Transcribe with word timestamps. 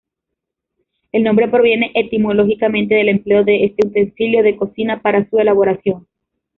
El 1.11 1.21
nombre 1.23 1.47
proviene 1.47 1.91
etimológicamente 1.93 2.95
del 2.95 3.09
empleo 3.09 3.43
de 3.43 3.65
este 3.65 3.85
utensilio 3.85 4.41
de 4.41 4.57
cocina 4.57 4.99
para 4.99 5.29
su 5.29 5.37
elaboración. 5.37 6.07